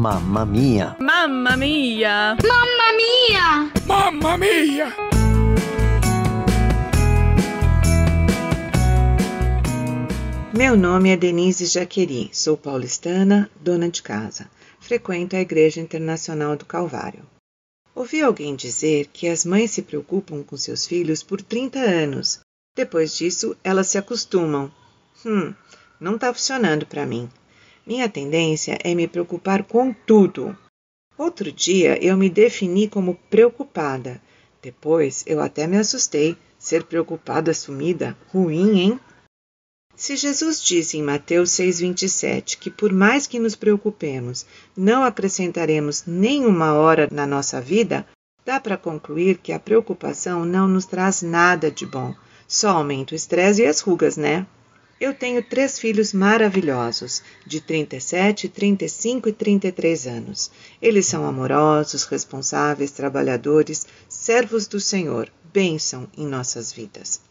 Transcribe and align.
Mamma 0.00 0.46
mia! 0.46 0.96
Mamma 0.98 1.58
mia! 1.58 2.34
Mamma 2.42 2.92
mia! 2.96 3.70
Mamma 3.86 4.38
mia! 4.38 4.96
Meu 10.56 10.74
nome 10.74 11.10
é 11.10 11.18
Denise 11.18 11.66
Jaqueri, 11.66 12.30
sou 12.32 12.56
paulistana, 12.56 13.50
dona 13.60 13.90
de 13.90 14.02
casa. 14.02 14.50
Frequento 14.80 15.36
a 15.36 15.40
Igreja 15.40 15.82
Internacional 15.82 16.56
do 16.56 16.64
Calvário. 16.64 17.26
Ouvi 17.94 18.22
alguém 18.22 18.56
dizer 18.56 19.08
que 19.12 19.28
as 19.28 19.44
mães 19.44 19.70
se 19.72 19.82
preocupam 19.82 20.42
com 20.42 20.56
seus 20.56 20.86
filhos 20.86 21.22
por 21.22 21.42
30 21.42 21.78
anos. 21.78 22.40
Depois 22.74 23.14
disso, 23.14 23.54
elas 23.62 23.88
se 23.88 23.98
acostumam. 23.98 24.72
Hum, 25.26 25.52
não 26.00 26.14
está 26.14 26.32
funcionando 26.32 26.86
para 26.86 27.04
mim. 27.04 27.28
Minha 27.90 28.08
tendência 28.08 28.78
é 28.84 28.94
me 28.94 29.08
preocupar 29.08 29.64
com 29.64 29.92
tudo. 29.92 30.56
Outro 31.18 31.50
dia 31.50 31.98
eu 32.00 32.16
me 32.16 32.30
defini 32.30 32.88
como 32.88 33.18
preocupada. 33.28 34.22
Depois 34.62 35.24
eu 35.26 35.40
até 35.40 35.66
me 35.66 35.76
assustei. 35.76 36.36
Ser 36.56 36.84
preocupada 36.84 37.50
assumida? 37.50 38.16
Ruim, 38.28 38.78
hein? 38.78 39.00
Se 39.96 40.14
Jesus 40.14 40.62
disse 40.62 40.98
em 40.98 41.02
Mateus 41.02 41.50
6,27 41.50 42.58
que 42.60 42.70
por 42.70 42.92
mais 42.92 43.26
que 43.26 43.40
nos 43.40 43.56
preocupemos, 43.56 44.46
não 44.76 45.02
acrescentaremos 45.02 46.04
nenhuma 46.06 46.74
hora 46.74 47.08
na 47.10 47.26
nossa 47.26 47.60
vida, 47.60 48.06
dá 48.44 48.60
para 48.60 48.76
concluir 48.76 49.38
que 49.38 49.52
a 49.52 49.58
preocupação 49.58 50.44
não 50.44 50.68
nos 50.68 50.86
traz 50.86 51.22
nada 51.22 51.72
de 51.72 51.86
bom, 51.86 52.14
só 52.46 52.68
aumenta 52.68 53.14
o 53.14 53.16
estresse 53.16 53.62
e 53.62 53.66
as 53.66 53.80
rugas, 53.80 54.16
né? 54.16 54.46
Eu 55.00 55.14
tenho 55.14 55.42
três 55.42 55.78
filhos 55.78 56.12
maravilhosos, 56.12 57.22
de 57.46 57.58
37, 57.58 58.50
35 58.50 59.30
e 59.30 59.32
33 59.32 60.06
anos. 60.06 60.50
Eles 60.80 61.06
são 61.06 61.24
amorosos, 61.24 62.04
responsáveis, 62.04 62.90
trabalhadores, 62.90 63.86
servos 64.06 64.66
do 64.66 64.78
Senhor, 64.78 65.32
bênção 65.50 66.06
em 66.14 66.26
nossas 66.26 66.70
vidas. 66.70 67.22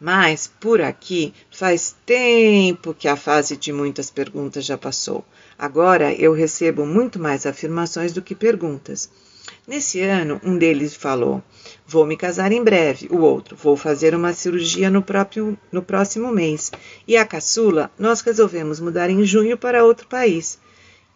Mas 0.00 0.50
por 0.60 0.80
aqui 0.80 1.32
faz 1.52 1.94
tempo 2.04 2.92
que 2.92 3.06
a 3.06 3.14
fase 3.14 3.56
de 3.56 3.72
muitas 3.72 4.10
perguntas 4.10 4.64
já 4.64 4.76
passou. 4.76 5.24
Agora 5.56 6.12
eu 6.12 6.32
recebo 6.32 6.84
muito 6.84 7.20
mais 7.20 7.46
afirmações 7.46 8.12
do 8.12 8.22
que 8.22 8.34
perguntas. 8.34 9.08
Nesse 9.68 10.00
ano, 10.00 10.40
um 10.42 10.58
deles 10.58 10.94
falou: 10.94 11.42
Vou 11.90 12.04
me 12.04 12.18
casar 12.18 12.52
em 12.52 12.62
breve. 12.62 13.08
O 13.10 13.20
outro: 13.20 13.56
Vou 13.56 13.74
fazer 13.74 14.14
uma 14.14 14.34
cirurgia 14.34 14.90
no, 14.90 15.00
próprio, 15.00 15.58
no 15.72 15.82
próximo 15.82 16.30
mês. 16.30 16.70
E 17.06 17.16
a 17.16 17.24
caçula: 17.24 17.90
Nós 17.98 18.20
resolvemos 18.20 18.78
mudar 18.78 19.08
em 19.08 19.24
junho 19.24 19.56
para 19.56 19.82
outro 19.82 20.06
país. 20.06 20.58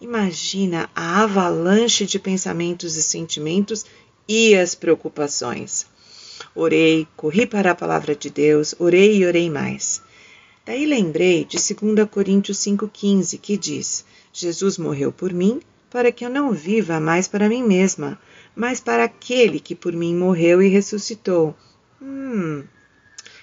Imagina 0.00 0.88
a 0.94 1.24
avalanche 1.24 2.06
de 2.06 2.18
pensamentos 2.18 2.96
e 2.96 3.02
sentimentos 3.02 3.84
e 4.26 4.54
as 4.54 4.74
preocupações. 4.74 5.84
Orei, 6.54 7.06
corri 7.18 7.44
para 7.44 7.72
a 7.72 7.74
palavra 7.74 8.16
de 8.16 8.30
Deus, 8.30 8.74
orei 8.78 9.18
e 9.18 9.26
orei 9.26 9.50
mais. 9.50 10.00
Daí 10.64 10.86
lembrei 10.86 11.44
de 11.44 11.58
2 11.58 12.08
Coríntios 12.10 12.56
5,15, 12.56 13.38
que 13.38 13.58
diz: 13.58 14.06
Jesus 14.32 14.78
morreu 14.78 15.12
por 15.12 15.34
mim, 15.34 15.60
para 15.92 16.10
que 16.10 16.24
eu 16.24 16.30
não 16.30 16.52
viva 16.52 16.98
mais 16.98 17.28
para 17.28 17.50
mim 17.50 17.62
mesma, 17.62 18.18
mas 18.56 18.80
para 18.80 19.04
aquele 19.04 19.60
que 19.60 19.74
por 19.74 19.92
mim 19.92 20.16
morreu 20.16 20.62
e 20.62 20.68
ressuscitou. 20.68 21.54
Hum, 22.00 22.64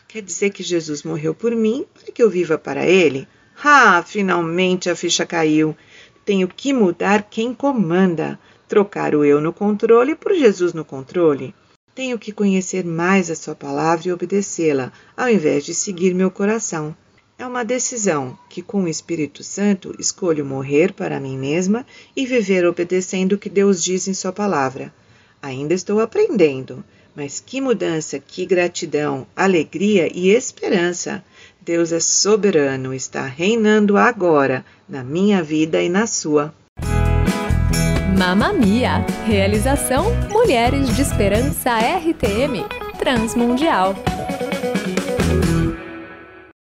quer 0.08 0.24
dizer 0.24 0.50
que 0.50 0.64
Jesus 0.64 1.04
morreu 1.04 1.36
por 1.36 1.56
mim 1.56 1.86
para 1.94 2.12
que 2.12 2.24
eu 2.24 2.30
viva 2.30 2.58
para 2.58 2.88
ele? 2.88 3.28
Ah, 3.64 4.04
finalmente 4.04 4.90
a 4.90 4.96
ficha 4.96 5.28
caiu. 5.28 5.78
Tenho 6.26 6.48
que 6.48 6.74
mudar 6.74 7.30
quem 7.30 7.54
comanda, 7.54 8.40
trocar 8.68 9.14
o 9.14 9.24
eu 9.24 9.40
no 9.40 9.54
controle 9.54 10.16
por 10.16 10.34
Jesus 10.34 10.74
no 10.74 10.84
controle. 10.84 11.54
Tenho 11.94 12.18
que 12.18 12.32
conhecer 12.32 12.84
mais 12.84 13.30
a 13.30 13.36
Sua 13.36 13.54
palavra 13.54 14.08
e 14.08 14.12
obedecê-la, 14.12 14.92
ao 15.16 15.30
invés 15.30 15.66
de 15.66 15.76
seguir 15.76 16.16
meu 16.16 16.32
coração. 16.32 16.96
É 17.40 17.48
uma 17.48 17.64
decisão 17.64 18.38
que, 18.50 18.62
com 18.62 18.84
o 18.84 18.88
Espírito 18.90 19.46
Santo, 19.46 19.96
escolho 19.98 20.46
morrer 20.46 20.92
para 20.92 21.22
mim 21.22 21.38
mesma 21.38 21.86
e 22.14 22.26
viver 22.26 22.66
obedecendo 22.66 23.32
o 23.32 23.38
que 23.38 23.50
Deus 23.50 23.82
diz 23.82 24.10
em 24.10 24.14
Sua 24.14 24.34
palavra. 24.34 24.94
Ainda 25.42 25.74
estou 25.74 26.02
aprendendo, 26.02 26.84
mas 27.16 27.40
que 27.40 27.62
mudança, 27.62 28.20
que 28.20 28.46
gratidão, 28.46 29.26
alegria 29.34 30.12
e 30.14 30.30
esperança! 30.30 31.24
Deus 31.62 31.94
é 31.94 32.02
soberano, 32.02 32.94
está 32.94 33.26
reinando 33.26 33.96
agora 33.96 34.66
na 34.88 35.02
minha 35.02 35.42
vida 35.42 35.82
e 35.82 35.88
na 35.88 36.08
sua. 36.08 36.54
Mamma 38.18 38.52
Mia! 38.52 39.06
Realização 39.26 40.08
Mulheres 40.30 40.94
de 40.94 41.02
Esperança 41.02 41.72
RTM 41.80 42.66
Transmundial. 42.98 43.96